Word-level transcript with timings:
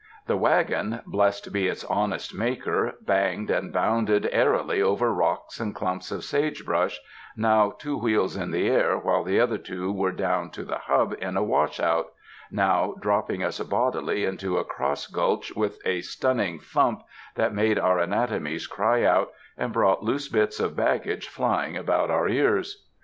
The 0.25 0.35
wagon— 0.35 1.01
blessed 1.05 1.53
be 1.53 1.67
its 1.67 1.83
honest 1.83 2.33
maker— 2.33 2.95
banged 3.15 3.51
and 3.51 3.71
bounded 3.71 4.27
airily 4.31 4.81
over 4.81 5.13
rocks 5.13 5.59
and 5.59 5.75
clumps 5.75 6.11
of 6.11 6.23
sage 6.23 6.65
brush, 6.65 6.99
now 7.37 7.69
two 7.77 7.95
wheels 7.99 8.35
in 8.35 8.49
the 8.49 8.67
air 8.67 8.97
while 8.97 9.23
the 9.23 9.39
other 9.39 9.59
two 9.59 9.91
were 9.91 10.11
down 10.11 10.49
to 10.53 10.63
the 10.63 10.79
hub 10.87 11.13
in 11.19 11.37
a 11.37 11.43
wash 11.43 11.79
out; 11.79 12.07
now 12.49 12.95
dropping 12.99 13.43
us 13.43 13.59
bodily 13.59 14.25
into 14.25 14.57
a 14.57 14.63
cross 14.65 15.05
gulch 15.05 15.55
with 15.55 15.77
a 15.85 16.01
stun 16.01 16.37
ning 16.37 16.57
thump 16.57 17.03
that 17.35 17.53
made 17.53 17.77
our 17.77 17.99
anatomies 17.99 18.65
cry 18.65 19.03
out 19.03 19.29
and 19.55 19.71
brought 19.71 20.01
loose 20.01 20.27
bits 20.27 20.59
of 20.59 20.75
baggage 20.75 21.27
flying 21.27 21.77
about 21.77 22.09
our 22.09 22.27
ears. 22.27 22.87